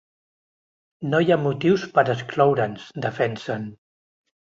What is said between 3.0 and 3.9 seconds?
defensen.